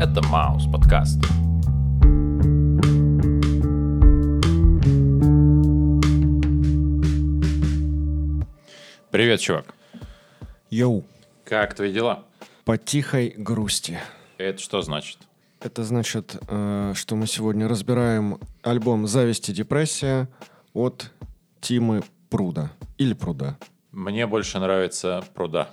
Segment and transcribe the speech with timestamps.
[0.00, 1.18] Это Маус подкаст.
[9.10, 9.74] Привет, чувак.
[10.70, 11.04] Йоу,
[11.44, 12.24] Как твои дела?
[12.64, 13.98] по тихой грусти.
[14.38, 15.18] Это что значит?
[15.60, 20.28] Это значит, э, что мы сегодня разбираем альбом «Зависть и депрессия»
[20.72, 21.10] от
[21.60, 22.70] Тимы Пруда.
[22.96, 23.58] Или Пруда.
[23.92, 25.68] Мне больше нравится пруда.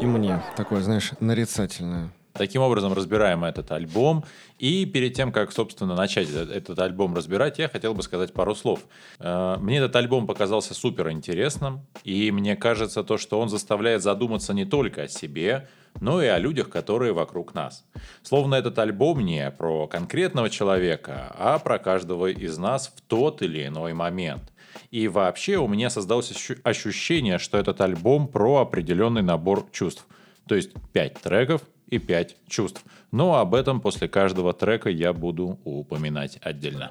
[0.00, 0.42] И мне.
[0.56, 2.10] Такое, знаешь, нарицательное.
[2.36, 4.24] Таким образом, разбираем этот альбом.
[4.58, 8.56] И перед тем, как, собственно, начать э- этот альбом разбирать, я хотел бы сказать пару
[8.56, 8.80] слов.
[9.20, 11.86] Э, Мне этот альбом показался супер интересным.
[12.02, 15.68] И мне кажется, то, что он заставляет задуматься не только о себе,
[16.00, 17.84] но и о людях, которые вокруг нас.
[18.24, 23.64] Словно этот альбом не про конкретного человека, а про каждого из нас в тот или
[23.64, 24.52] иной момент.
[24.90, 30.04] И вообще у меня создалось ощу- ощущение, что этот альбом про определенный набор чувств.
[30.48, 32.84] То есть 5 треков и 5 чувств.
[33.10, 36.90] Но об этом после каждого трека я буду упоминать отдельно.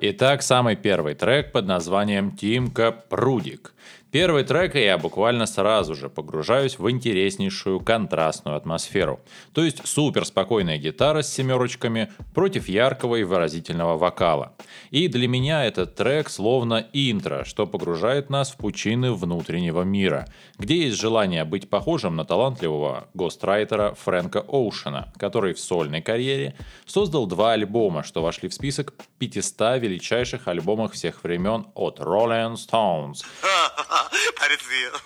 [0.00, 3.74] Итак, самый первый трек под названием «Тимка Прудик».
[4.10, 9.20] Первый трек, и я буквально сразу же погружаюсь в интереснейшую контрастную атмосферу.
[9.52, 14.54] То есть супер спокойная гитара с семерочками против яркого и выразительного вокала.
[14.90, 20.84] И для меня этот трек словно интро, что погружает нас в пучины внутреннего мира, где
[20.84, 27.52] есть желание быть похожим на талантливого гострайтера Фрэнка Оушена, который в сольной карьере создал два
[27.52, 33.18] альбома, что вошли в список 500 величайших альбомов всех времен от Rolling Stones.
[34.38, 34.92] Парицвет.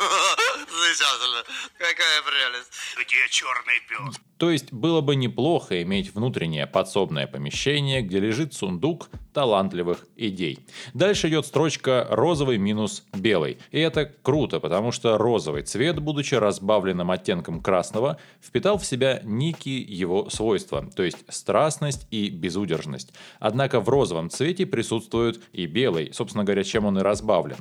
[0.69, 1.45] Замечательно.
[1.79, 2.73] Какая прелесть.
[2.97, 4.21] Где черный пес?
[4.39, 10.59] То есть было бы неплохо иметь внутреннее подсобное помещение, где лежит сундук талантливых идей.
[10.95, 13.59] Дальше идет строчка розовый минус белый.
[13.71, 19.81] И это круто, потому что розовый цвет, будучи разбавленным оттенком красного, впитал в себя некие
[19.81, 23.13] его свойства, то есть страстность и безудержность.
[23.41, 27.59] Однако в розовом цвете присутствует и белый, собственно говоря, чем он и разбавлен.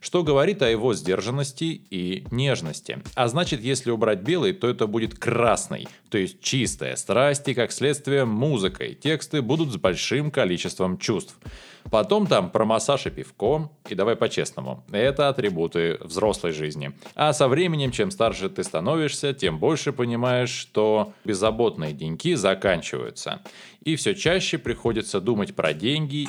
[0.00, 3.02] Что говорит о его сдержанности и нежности.
[3.14, 7.72] А значит, если убрать белый, то это будет красный, то есть чистая страсть и, как
[7.72, 8.94] следствие, музыкой.
[8.94, 11.13] Тексты будут с большим количеством чувств.
[11.90, 13.70] Потом там про массаж и пивко.
[13.88, 16.92] И давай по-честному, это атрибуты взрослой жизни.
[17.14, 23.42] А со временем, чем старше ты становишься, тем больше понимаешь, что беззаботные деньки заканчиваются.
[23.82, 26.26] И все чаще приходится думать про деньги.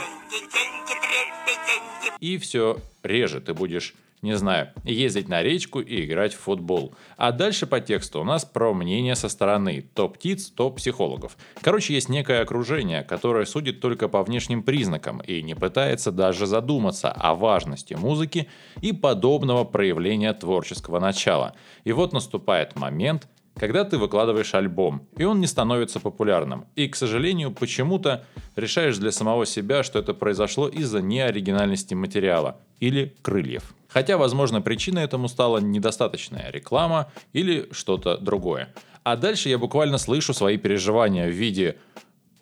[2.20, 6.96] И все реже ты будешь не знаю, ездить на речку и играть в футбол.
[7.18, 9.88] А дальше по тексту у нас про мнение со стороны.
[9.94, 11.38] Топ-тиц, топ-психологов.
[11.62, 17.12] Короче, есть некое окружение, которое судит только по внешним признакам и не пытается даже задуматься
[17.12, 18.48] о важности музыки
[18.82, 21.54] и подобного проявления творческого начала.
[21.84, 26.66] И вот наступает момент, когда ты выкладываешь альбом, и он не становится популярным.
[26.76, 28.26] И, к сожалению, почему-то
[28.56, 33.74] решаешь для самого себя, что это произошло из-за неоригинальности материала или крыльев.
[33.96, 38.76] Хотя, возможно, причиной этому стала недостаточная реклама или что-то другое.
[39.04, 41.78] А дальше я буквально слышу свои переживания в виде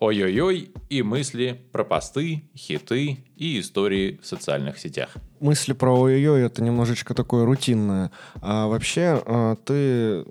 [0.00, 5.10] ой-ой-ой и мысли про посты, хиты и истории в социальных сетях.
[5.40, 8.10] Мысли про ой-ой-ой это немножечко такое рутинное.
[8.40, 10.24] А вообще, а, ты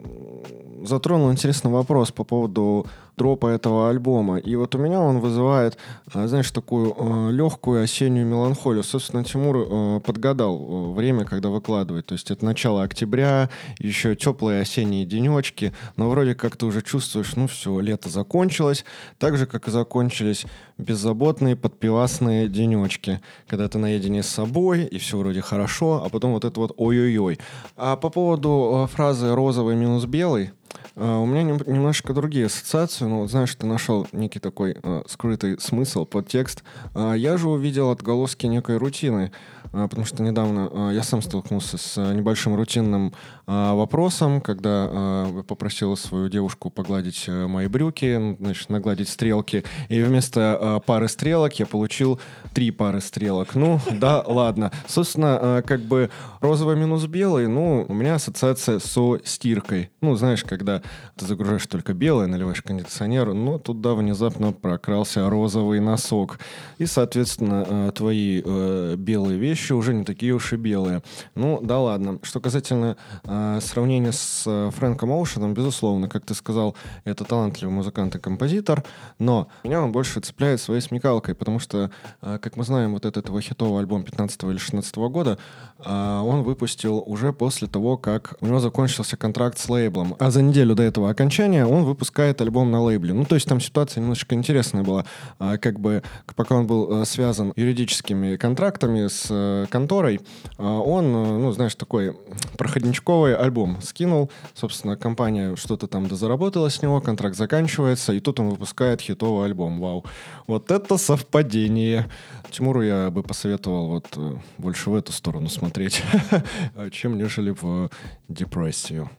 [0.88, 4.38] затронул интересный вопрос по поводу дропа этого альбома.
[4.38, 5.78] И вот у меня он вызывает,
[6.14, 8.84] а, знаешь, такую а, легкую осеннюю меланхолию.
[8.84, 12.08] Собственно, Тимур подгадал время, когда выкладывает.
[12.08, 13.50] То есть это начало октября,
[13.80, 15.74] еще теплые осенние денечки.
[15.98, 18.86] Но вроде как ты уже чувствуешь, ну все, лето закончилось.
[19.20, 20.46] Так же, как и закончились
[20.84, 23.22] беззаботные подпивасные денечки.
[23.48, 27.40] Когда ты наедине с собой, и все вроде хорошо, а потом вот это вот ой-ой-ой.
[27.76, 30.52] А по поводу э, фразы «розовый минус белый»,
[30.96, 33.06] у меня нем- немножко другие ассоциации.
[33.06, 36.64] Вот знаешь, ты нашел некий такой э, скрытый смысл, подтекст.
[36.94, 39.32] А я же увидел отголоски некой рутины,
[39.72, 43.14] э, потому что недавно э, я сам столкнулся с э, небольшим рутинным
[43.48, 50.02] э, вопросом, когда э, попросил свою девушку погладить э, мои брюки, значит, нагладить стрелки, и
[50.02, 52.20] вместо э, пары стрелок я получил
[52.54, 53.56] три пары стрелок.
[53.56, 54.72] Ну, да, ладно.
[54.88, 59.90] Собственно, э, как бы розовый минус белый, ну, у меня ассоциация со стиркой.
[60.02, 60.84] Ну, знаешь, когда
[61.16, 66.40] ты загружаешь только белое, наливаешь кондиционер, но туда внезапно прокрался розовый носок.
[66.78, 71.02] И, соответственно, э, твои э, белые вещи уже не такие уж и белые.
[71.34, 72.20] Ну, да ладно.
[72.22, 78.20] Что касательно э, сравнения с Фрэнком Оушеном, безусловно, как ты сказал, это талантливый музыкант и
[78.20, 78.84] композитор,
[79.18, 81.90] но меня он больше цепляет своей смекалкой, потому что,
[82.22, 85.40] как мы знаем, вот этот его хитовый альбом 15 или 16 года
[85.86, 90.16] он выпустил уже после того, как у него закончился контракт с лейблом.
[90.20, 93.14] А за неделю до этого окончания он выпускает альбом на лейбле.
[93.14, 95.06] Ну, то есть там ситуация немножечко интересная была.
[95.40, 96.04] А, как бы,
[96.36, 100.22] пока он был а, связан юридическими контрактами с а, конторой,
[100.58, 102.16] а, он, ну, знаешь, такой
[102.58, 104.30] проходничковый альбом скинул.
[104.54, 109.80] Собственно, компания что-то там дозаработала с него, контракт заканчивается, и тут он выпускает хитовый альбом.
[109.80, 110.06] Вау.
[110.48, 112.10] Вот это совпадение.
[112.52, 115.73] Тимуру я бы посоветовал вот э, больше в эту сторону смотреть,
[116.92, 117.90] чем нежели в
[118.28, 119.10] депрессию.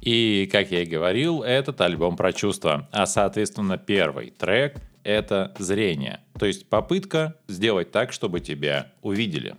[0.00, 2.88] И, как я и говорил, этот альбом про чувства.
[2.92, 6.20] А, соответственно, первый трек— это зрение.
[6.38, 9.56] То есть попытка сделать так, чтобы тебя увидели.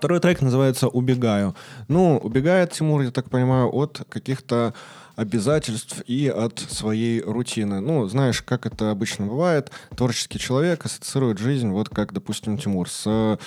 [0.00, 1.54] Второй трек называется «Убегаю».
[1.88, 4.72] Ну, убегает Тимур, я так понимаю, от каких-то
[5.20, 7.80] обязательств и от своей рутины.
[7.80, 13.38] Ну, знаешь, как это обычно бывает, творческий человек ассоциирует жизнь, вот как, допустим, Тимур, с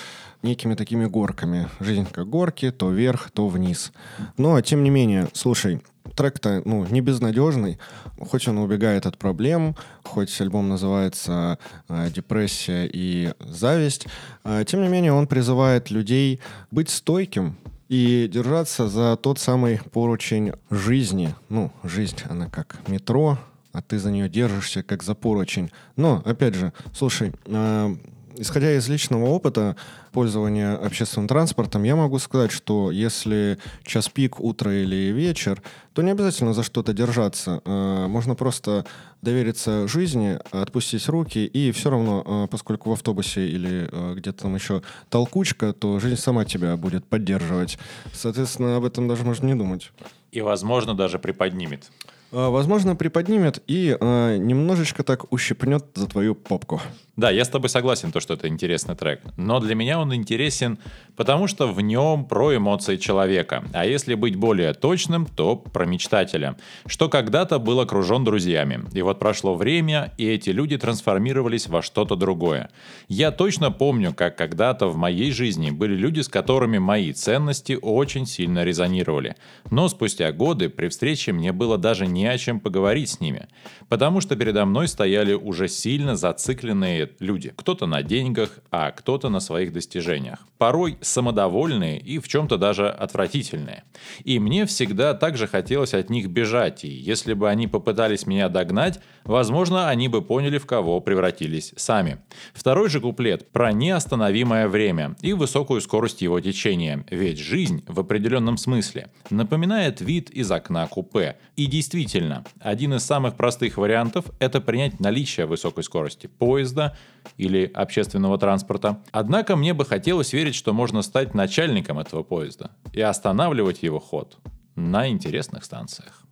[0.42, 1.68] некими такими горками.
[1.80, 3.92] Жизнь как горки, то вверх, то вниз.
[4.36, 5.82] Но, тем не менее, слушай,
[6.14, 7.78] трек-то, ну, не безнадежный,
[8.20, 9.74] хоть он убегает от проблем,
[10.04, 14.06] хоть альбом называется э, «Депрессия и зависть»,
[14.44, 17.56] э, тем не менее он призывает людей быть стойким,
[17.88, 21.34] и держаться за тот самый поручень жизни.
[21.48, 23.38] Ну, жизнь, она как метро,
[23.72, 25.70] а ты за нее держишься как за поручень.
[25.96, 27.96] Но, опять же, слушай, э,
[28.36, 29.76] исходя из личного опыта
[30.12, 36.10] пользования общественным транспортом, я могу сказать, что если час пик, утро или вечер, то не
[36.10, 37.60] обязательно за что-то держаться.
[37.64, 38.84] Э, можно просто
[39.22, 44.54] довериться жизни, отпустить руки, и все равно, э, поскольку в автобусе или э, где-то там
[44.54, 47.78] еще толкучка, то жизнь сама тебя будет поддерживать.
[48.12, 49.90] Соответственно, об этом даже можно не думать.
[50.32, 51.90] И, возможно, даже приподнимет.
[52.34, 56.80] Возможно, приподнимет и немножечко так ущипнет за твою попку.
[57.16, 59.20] Да, я с тобой согласен, то, что это интересный трек.
[59.36, 60.80] Но для меня он интересен,
[61.14, 63.62] потому что в нем про эмоции человека.
[63.72, 66.56] А если быть более точным, то про мечтателя.
[66.86, 68.80] Что когда-то был окружен друзьями.
[68.92, 72.68] И вот прошло время, и эти люди трансформировались во что-то другое.
[73.06, 78.26] Я точно помню, как когда-то в моей жизни были люди, с которыми мои ценности очень
[78.26, 79.36] сильно резонировали.
[79.70, 83.48] Но спустя годы при встрече мне было даже не о чем поговорить с ними.
[83.88, 87.52] Потому что передо мной стояли уже сильно зацикленные люди.
[87.54, 90.46] Кто-то на деньгах, а кто-то на своих достижениях.
[90.58, 93.84] Порой самодовольные и в чем-то даже отвратительные.
[94.24, 99.00] И мне всегда также хотелось от них бежать, и если бы они попытались меня догнать,
[99.24, 102.18] возможно, они бы поняли, в кого превратились сами.
[102.52, 108.56] Второй же куплет про неостановимое время и высокую скорость его течения, ведь жизнь в определенном
[108.56, 111.36] смысле напоминает вид из окна купе.
[111.56, 112.13] И действительно,
[112.60, 116.96] один из самых простых вариантов– это принять наличие высокой скорости поезда
[117.36, 119.02] или общественного транспорта.
[119.10, 124.36] Однако мне бы хотелось верить, что можно стать начальником этого поезда и останавливать его ход
[124.76, 126.22] на интересных станциях.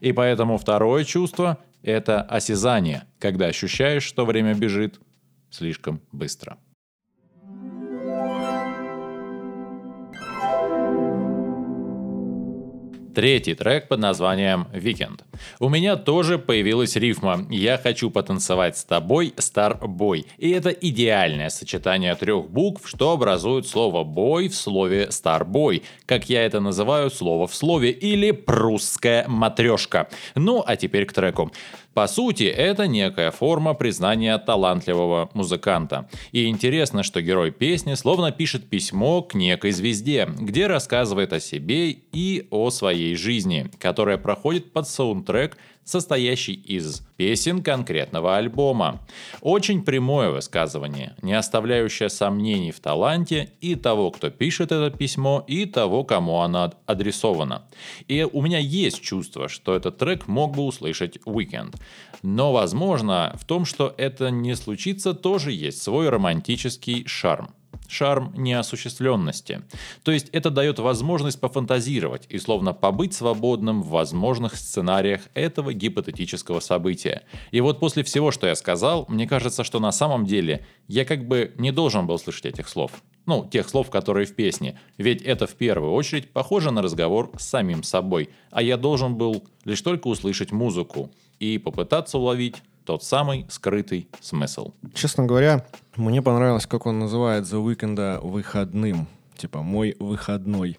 [0.00, 5.00] И поэтому второе чувство– это осязание, когда ощущаешь, что время бежит
[5.50, 6.58] слишком быстро.
[13.14, 15.20] Третий трек под названием «Weekend».
[15.58, 20.24] У меня тоже появилась рифма «Я хочу потанцевать с тобой, Старбой».
[20.38, 26.46] И это идеальное сочетание трех букв, что образует слово «бой» в слове «старбой», как я
[26.46, 30.08] это называю слово в слове, или «прусская матрешка».
[30.34, 31.52] Ну, а теперь к треку.
[31.94, 36.08] По сути, это некая форма признания талантливого музыканта.
[36.32, 41.90] И интересно, что герой песни словно пишет письмо к некой звезде, где рассказывает о себе
[41.90, 49.00] и о своей жизни, которая проходит под саундтрек состоящий из песен конкретного альбома.
[49.40, 55.66] Очень прямое высказывание, не оставляющее сомнений в таланте и того, кто пишет это письмо, и
[55.66, 57.62] того, кому оно адресовано.
[58.08, 61.74] И у меня есть чувство, что этот трек мог бы услышать Weekend.
[62.22, 67.54] Но, возможно, в том, что это не случится, тоже есть свой романтический шарм
[67.88, 69.62] шарм неосуществленности.
[70.02, 76.60] То есть это дает возможность пофантазировать и словно побыть свободным в возможных сценариях этого гипотетического
[76.60, 77.22] события.
[77.50, 81.26] И вот после всего, что я сказал, мне кажется, что на самом деле я как
[81.26, 83.02] бы не должен был слышать этих слов.
[83.24, 84.80] Ну, тех слов, которые в песне.
[84.98, 88.30] Ведь это в первую очередь похоже на разговор с самим собой.
[88.50, 94.72] А я должен был лишь только услышать музыку и попытаться уловить тот самый скрытый смысл.
[94.94, 99.06] Честно говоря, мне понравилось, как он называет The Weeknd выходным.
[99.36, 100.78] Типа, мой выходной.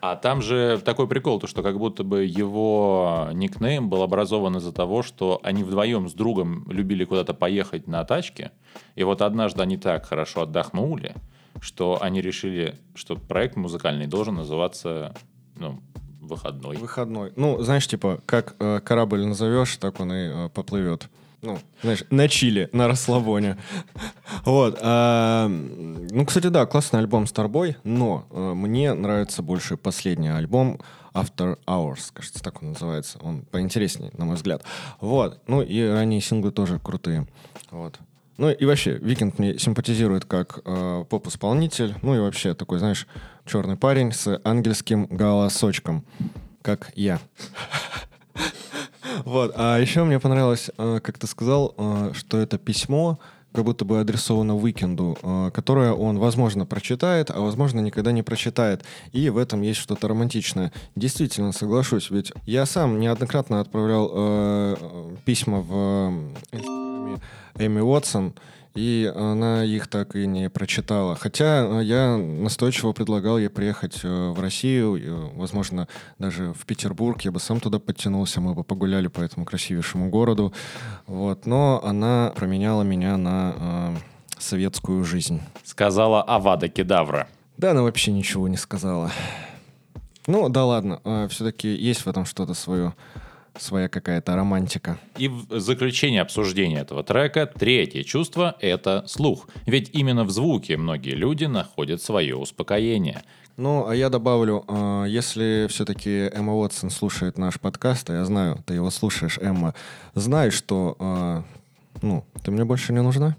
[0.00, 4.70] А там же такой прикол, то что как будто бы его никнейм был образован из-за
[4.70, 8.50] того, что они вдвоем с другом любили куда-то поехать на тачке,
[8.96, 11.14] и вот однажды они так хорошо отдохнули,
[11.62, 15.14] что они решили, что проект музыкальный должен называться
[15.56, 15.80] ну,
[16.20, 16.76] выходной.
[16.76, 17.32] Выходной.
[17.36, 21.08] Ну, знаешь, типа, как э, корабль назовешь, так он и э, поплывет.
[21.44, 23.58] Ну, знаешь, на чилле, на расслабоне.
[24.46, 24.78] Вот.
[24.80, 30.80] а, ну, кстати, да, классный альбом Starboy, но э, мне нравится больше последний альбом
[31.12, 33.18] After Hours, кажется, так он называется.
[33.20, 34.64] Он поинтереснее, на мой взгляд.
[35.00, 35.40] Вот.
[35.46, 37.28] Ну, и ранние синглы тоже крутые.
[37.70, 37.98] Вот.
[38.36, 41.94] Ну и вообще, Weeknd мне симпатизирует как э, поп-исполнитель.
[42.02, 43.06] Ну и вообще такой, знаешь,
[43.44, 46.04] черный парень с ангельским голосочком,
[46.62, 47.20] как я.
[49.24, 49.52] Вот.
[49.56, 53.18] А еще мне понравилось, э, как ты сказал, э, что это письмо
[53.54, 58.84] как будто бы адресовано Уикенду, э, которое он, возможно, прочитает, а возможно, никогда не прочитает.
[59.12, 60.72] И в этом есть что-то романтичное.
[60.96, 64.76] Действительно, соглашусь, ведь я сам неоднократно отправлял э,
[65.24, 66.12] письма в
[67.56, 68.34] Эми Уотсон,
[68.74, 71.14] и она их так и не прочитала.
[71.14, 75.86] Хотя э, я настойчиво предлагал ей приехать э, в Россию, э, возможно,
[76.18, 77.20] даже в Петербург.
[77.22, 80.52] Я бы сам туда подтянулся, мы бы погуляли по этому красивейшему городу.
[81.06, 81.46] Вот.
[81.46, 83.96] Но она променяла меня на э,
[84.38, 85.40] советскую жизнь.
[85.62, 87.28] Сказала Авада Кедавра.
[87.56, 89.12] Да, она вообще ничего не сказала.
[90.26, 92.94] Ну, да ладно, э, все-таки есть в этом что-то свое
[93.56, 94.98] своя какая-то романтика.
[95.16, 99.48] И в заключение обсуждения этого трека третье чувство— это слух.
[99.66, 103.22] Ведь именно в звуке многие люди находят свое успокоение.
[103.56, 108.58] Ну, а я добавлю, э, если все-таки Эмма Уотсон слушает наш подкаст, а я знаю,
[108.66, 109.74] ты его слушаешь, Эмма,
[110.14, 111.42] знай, что, э,
[112.02, 113.36] ну, ты мне больше не нужна.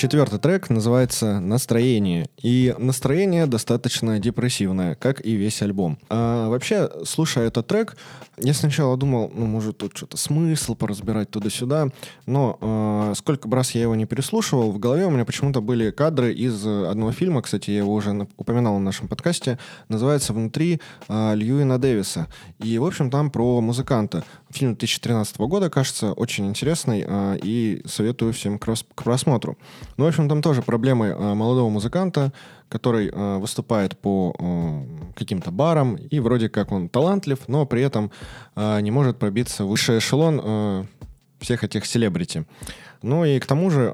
[0.00, 2.30] Четвертый трек называется «Настроение».
[2.40, 5.98] И настроение достаточно депрессивное, как и весь альбом.
[6.08, 7.98] А вообще, слушая этот трек,
[8.38, 11.88] я сначала думал, ну, может, тут что-то смысл поразбирать туда-сюда.
[12.24, 16.32] Но э, сколько раз я его не переслушивал, в голове у меня почему-то были кадры
[16.32, 21.78] из одного фильма, кстати, я его уже упоминал в нашем подкасте, называется «Внутри» э, Льюина
[21.78, 22.26] Дэвиса.
[22.58, 24.24] И, в общем, там про музыканта.
[24.48, 28.64] Фильм 2013 года, кажется, очень интересный, э, и советую всем к,
[28.94, 29.58] к просмотру.
[30.00, 32.32] Ну, в общем, там тоже проблемы э, молодого музыканта,
[32.70, 34.82] который э, выступает по э,
[35.14, 38.10] каким-то барам, и вроде как он талантлив, но при этом
[38.56, 40.88] не может пробиться в высший эшелон
[41.38, 42.46] всех этих селебрити.
[43.02, 43.92] Ну и к тому же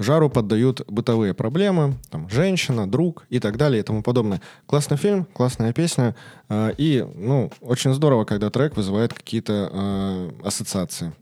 [0.00, 4.40] жару поддают бытовые проблемы, там, женщина, друг и так далее и тому подобное.
[4.66, 6.16] Классный фильм, классная песня,
[6.48, 11.12] э, и, ну, очень здорово, когда трек вызывает какие-то э, ассоциации.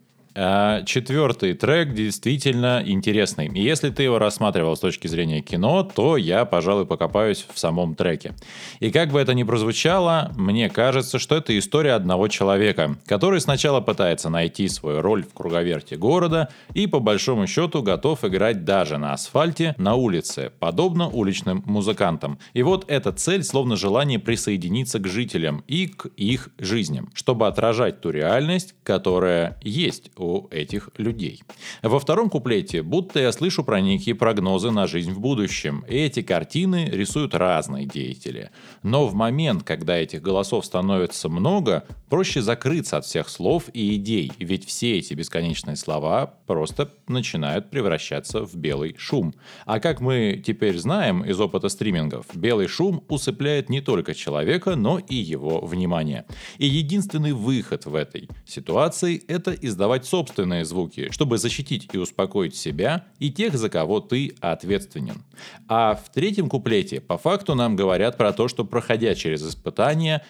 [0.40, 3.48] А четвертый трек действительно интересный.
[3.48, 7.96] И если ты его рассматривал с точки зрения кино, то я, пожалуй, покопаюсь в самом
[7.96, 8.36] треке.
[8.78, 13.80] И как бы это ни прозвучало, мне кажется, что это история одного человека, который сначала
[13.80, 19.14] пытается найти свою роль в круговерте города и по большому счету готов играть даже на
[19.14, 22.38] асфальте, на улице, подобно уличным музыкантам.
[22.52, 28.00] И вот эта цель словно желание присоединиться к жителям и к их жизням, чтобы отражать
[28.00, 31.42] ту реальность, которая есть у у этих людей.
[31.82, 35.84] Во втором куплете будто я слышу про некие прогнозы на жизнь в будущем.
[35.88, 38.50] И эти картины рисуют разные деятели.
[38.82, 44.32] Но в момент, когда этих голосов становится много, проще закрыться от всех слов и идей,
[44.38, 49.34] ведь все эти бесконечные слова просто начинают превращаться в белый шум.
[49.64, 54.98] А как мы теперь знаем из опыта стримингов, белый шум усыпляет не только человека, но
[54.98, 56.26] и его внимание.
[56.58, 60.17] И единственный выход в этой ситуации– это издавать собственные
[60.64, 65.22] звуки, чтобы защитить и успокоить себя и тех, за кого ты ответственен.
[65.68, 70.24] А в третьем куплете по факту нам говорят про то, что проходя через испытания,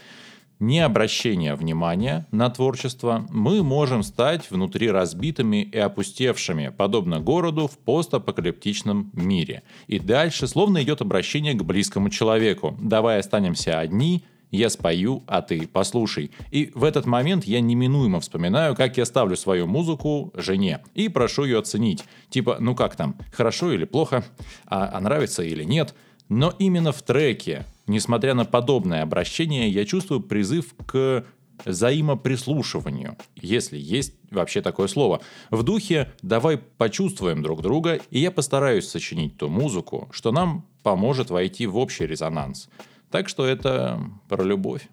[0.60, 7.78] не обращения внимания на творчество, мы можем стать внутри разбитыми и опустевшими, подобно городу в
[7.78, 9.62] постапокалиптичном мире.
[9.86, 12.76] И дальше словно идет обращение к близкому человеку.
[12.80, 16.30] Давай останемся одни– я спою, а ты послушай.
[16.50, 21.44] И в этот момент я неминуемо вспоминаю, как я ставлю свою музыку жене и прошу
[21.44, 22.04] ее оценить.
[22.30, 24.24] Типа, ну как там, хорошо или плохо,
[24.66, 25.94] а, а нравится или нет.
[26.28, 31.24] Но именно в треке, несмотря на подобное обращение, я чувствую призыв к
[31.64, 35.20] взаимоприслушиванию, если есть вообще такое слово.
[35.50, 41.30] В духе «давай почувствуем друг друга», и я постараюсь сочинить ту музыку, что нам поможет
[41.30, 42.68] войти в общий резонанс.
[43.10, 44.88] Так что это про любовь.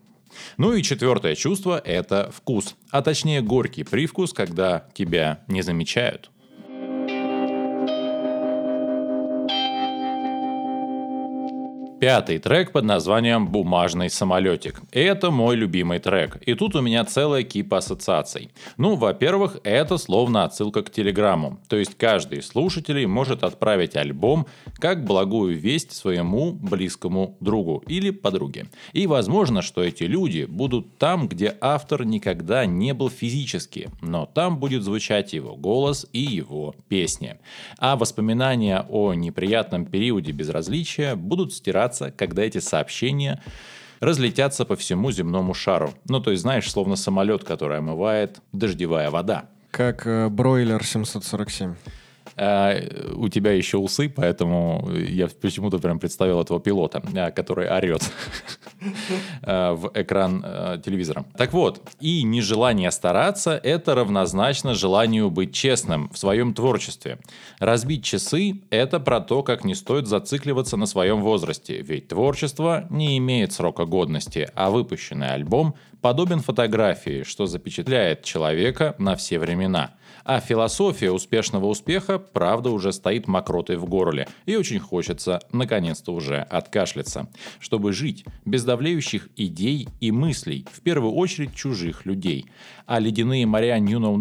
[0.58, 6.30] Ну и четвертое чувство– это вкус, а точнее горький привкус, когда тебя не замечают.
[11.98, 14.82] Пятый трек под названием «Бумажный самолетик».
[14.92, 16.38] Это мой любимый трек.
[16.46, 18.50] И тут у меня целая кипа ассоциаций.
[18.76, 21.58] Ну, во-первых, это словно отсылка к телеграмму.
[21.70, 24.46] То есть каждый из слушателей может отправить альбом
[24.78, 28.68] как благую весть своему близкому другу или подруге.
[28.92, 34.60] И возможно, что эти люди будут там, где автор никогда не был физически, но там
[34.60, 37.38] будет звучать его голос и его песни.
[37.78, 43.42] А воспоминания о неприятном периоде безразличия будут стираться собираться, когда эти сообщения
[44.00, 45.94] разлетятся по всему земному шару.
[46.08, 49.46] Ну, то есть, знаешь, словно самолет, который омывает дождевая вода.
[49.72, 51.76] Как э, бройлер 747.
[52.38, 52.78] А,
[53.14, 58.02] у тебя еще усы, поэтому я почему-то прям представил этого пилота, а, который орет
[59.42, 60.42] а, в экран
[60.84, 61.26] телевизора.
[61.38, 67.20] Так вот, и нежелание стараться– это равнозначно желанию быть честным в своем творчестве.
[67.60, 73.18] Разбить часы– это про то, как не стоит зацикливаться на своем возрасте, ведь творчество не
[73.18, 79.94] имеет срока годности, а выпущенный альбом подобен фотографии, что запечатляет человека на все времена–
[80.26, 84.28] а философия успешного успеха, правда, уже стоит мокротой в горле.
[84.46, 87.30] И очень хочется, наконец-то уже, откашляться.
[87.60, 92.48] Чтобы жить без давлеющих идей и мыслей, в первую очередь чужих людей.
[92.88, 94.16] А ледяные моря New No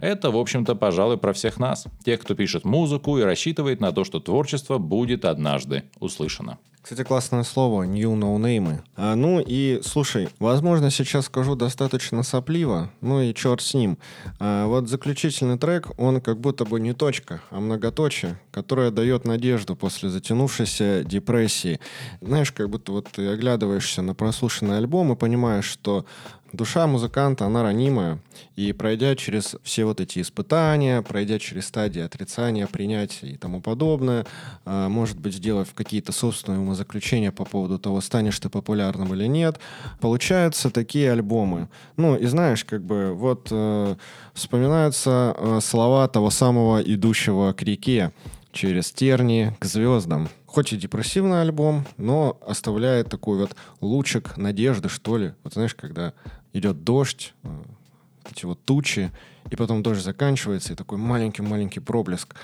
[0.00, 1.86] это, в общем-то, пожалуй, про всех нас.
[2.04, 6.58] Тех, кто пишет музыку и рассчитывает на то, что творчество будет однажды услышано.
[6.84, 8.82] Кстати, классное слово «new no name».
[8.94, 13.96] А, ну и, слушай, возможно, сейчас скажу достаточно сопливо, ну и черт с ним.
[14.38, 19.76] А, вот заключительный трек, он как будто бы не точка, а многоточие, которое дает надежду
[19.76, 21.80] после затянувшейся депрессии.
[22.20, 26.04] Знаешь, как будто вот ты оглядываешься на прослушанный альбом и понимаешь, что
[26.54, 28.18] душа музыканта, она ранимая.
[28.56, 34.26] И пройдя через все вот эти испытания, пройдя через стадии отрицания, принятия и тому подобное,
[34.64, 39.58] а, может быть, сделав какие-то собственные умозаключения по поводу того, станешь ты популярным или нет,
[40.00, 41.68] получаются такие альбомы.
[41.96, 43.96] Ну, и знаешь, как бы вот э,
[44.32, 48.12] вспоминаются э, слова того самого «идущего к реке»
[48.54, 50.28] через терни к звездам.
[50.46, 55.32] Хоть и депрессивный альбом, но оставляет такой вот лучик надежды, что ли.
[55.42, 56.14] Вот знаешь, когда
[56.54, 57.48] идет дождь, э,
[58.30, 59.10] эти вот тучи,
[59.50, 62.34] и потом дождь заканчивается, и такой маленький-маленький проблеск.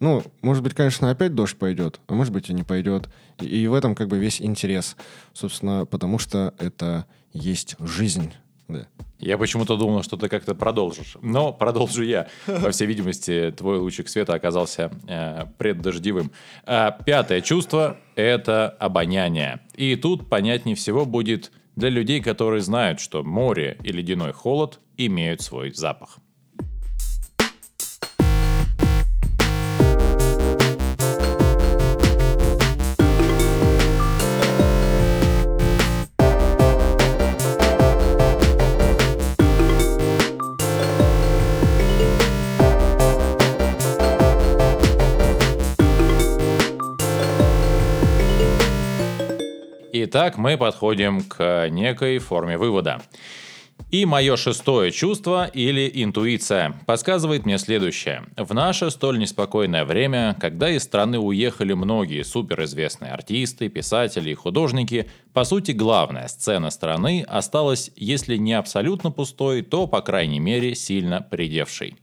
[0.00, 3.08] Ну, может быть, конечно, опять дождь пойдет, а может быть и не пойдет.
[3.40, 4.96] И, и в этом как бы весь интерес,
[5.32, 8.32] собственно, потому что это есть жизнь.
[8.66, 8.86] Да.
[9.18, 11.16] Я почему-то думал, что ты как-то продолжишь.
[11.22, 12.28] Но продолжу я.
[12.46, 16.30] По всей видимости, твой лучик света оказался э, преддождевым.
[16.64, 19.60] А пятое чувство— это обоняние.
[19.74, 25.42] И тут понятнее всего будет для людей, которые знают, что море и ледяной холод имеют
[25.42, 26.18] свой запах.
[50.10, 53.02] Итак, мы подходим к некой форме вывода.
[53.90, 58.24] И мое шестое чувство или интуиция подсказывает мне следующее.
[58.36, 65.08] В наше столь неспокойное время, когда из страны уехали многие суперизвестные артисты, писатели и художники,
[65.32, 71.22] по сути главная сцена страны осталась, если не абсолютно пустой, то, по крайней мере, сильно
[71.22, 71.96] придевшей.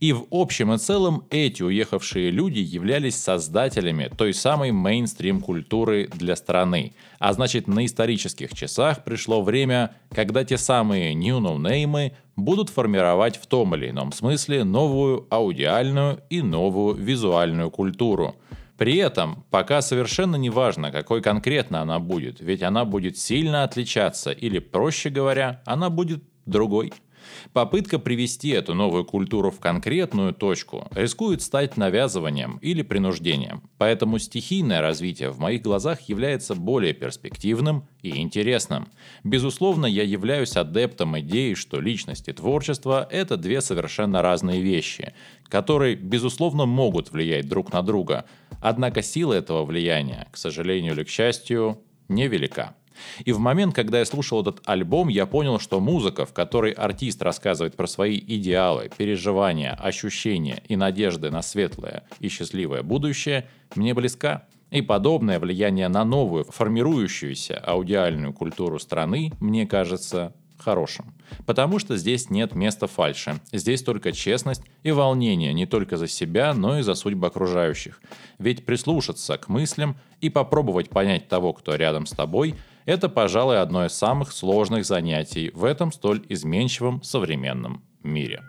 [0.00, 6.92] И в общем и целом эти уехавшие люди являлись создателями той самой мейнстрим-культуры для страны.
[7.18, 13.46] А значит, на исторических часах пришло время, когда те самые new no будут формировать в
[13.46, 18.34] том или ином смысле новую аудиальную и новую визуальную культуру.
[18.76, 24.30] При этом пока совершенно не важно, какой конкретно она будет, ведь она будет сильно отличаться
[24.30, 26.92] или, проще говоря, она будет другой.
[27.52, 34.80] Попытка привести эту новую культуру в конкретную точку рискует стать навязыванием или принуждением, поэтому стихийное
[34.80, 38.88] развитие в моих глазах является более перспективным и интересным.
[39.24, 45.12] Безусловно, я являюсь адептом идеи, что личность и творчество– это две совершенно разные вещи,
[45.48, 48.24] которые, безусловно, могут влиять друг на друга,
[48.60, 52.74] однако сила этого влияния, к сожалению или к счастью, невелика.
[53.24, 57.22] И в момент, когда я слушал этот альбом, я понял, что музыка, в которой артист
[57.22, 64.44] рассказывает про свои идеалы, переживания, ощущения и надежды на светлое и счастливое будущее, мне близка.
[64.70, 71.12] И подобное влияние на новую, формирующуюся аудиальную культуру страны, мне кажется, хорошим.
[71.46, 73.40] Потому что здесь нет места фальши.
[73.52, 78.00] Здесь только честность и волнение не только за себя, но и за судьбы окружающих.
[78.38, 83.86] Ведь прислушаться к мыслям и попробовать понять того, кто рядом с тобой, это, пожалуй, одно
[83.86, 88.42] из самых сложных занятий в этом столь изменчивом современном мире.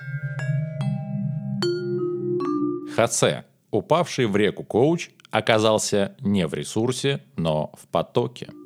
[2.95, 8.49] Хаце, упавший в реку коуч, оказался не в ресурсе, но в потоке–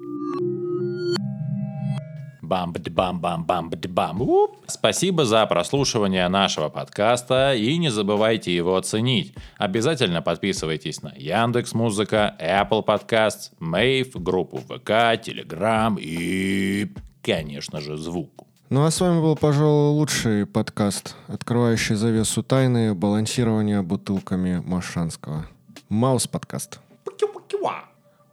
[2.48, 4.24] бам бам бам бам бам
[4.68, 9.34] Спасибо за прослушивание нашего подкаста и не забывайте его оценить.
[9.58, 18.46] Обязательно подписывайтесь на Яндекс Музыка, Apple Podcasts, Мэйв, группу ВК, Telegram и, конечно же, звук.
[18.70, 25.46] Ну а с вами был, пожалуй, лучший подкаст, открывающий завесу тайны балансирования бутылками Машанского.
[25.90, 26.80] Маус подкаст.
[27.04, 27.86] Пуки-пуки-ва.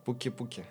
[0.05, 0.65] Пуки-пуки.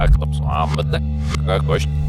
[0.00, 1.00] Saklapsvām, bet ne,
[1.44, 1.99] kā koši.